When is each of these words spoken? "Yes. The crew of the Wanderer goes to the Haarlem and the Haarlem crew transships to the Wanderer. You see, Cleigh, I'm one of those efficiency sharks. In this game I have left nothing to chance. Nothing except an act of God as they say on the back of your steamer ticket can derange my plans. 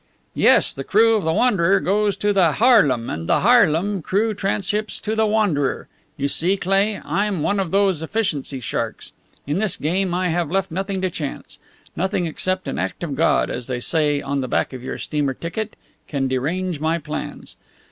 "Yes. 0.33 0.73
The 0.73 0.83
crew 0.83 1.13
of 1.13 1.23
the 1.23 1.31
Wanderer 1.31 1.79
goes 1.79 2.17
to 2.17 2.33
the 2.33 2.53
Haarlem 2.53 3.07
and 3.07 3.29
the 3.29 3.41
Haarlem 3.41 4.01
crew 4.01 4.33
transships 4.33 4.99
to 4.99 5.15
the 5.15 5.27
Wanderer. 5.27 5.87
You 6.17 6.27
see, 6.27 6.57
Cleigh, 6.57 6.99
I'm 7.05 7.43
one 7.43 7.59
of 7.59 7.69
those 7.69 8.01
efficiency 8.01 8.59
sharks. 8.61 9.11
In 9.45 9.59
this 9.59 9.77
game 9.77 10.11
I 10.15 10.29
have 10.29 10.49
left 10.49 10.71
nothing 10.71 11.01
to 11.01 11.11
chance. 11.11 11.59
Nothing 11.95 12.25
except 12.25 12.67
an 12.67 12.79
act 12.79 13.03
of 13.03 13.13
God 13.13 13.51
as 13.51 13.67
they 13.67 13.79
say 13.79 14.23
on 14.23 14.41
the 14.41 14.47
back 14.47 14.73
of 14.73 14.83
your 14.83 14.97
steamer 14.97 15.35
ticket 15.35 15.75
can 16.07 16.27
derange 16.27 16.79
my 16.79 16.97
plans. 16.97 17.55